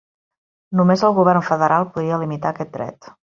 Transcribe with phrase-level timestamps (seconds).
[0.79, 3.11] Només el govern federal podia limitar aquest dret.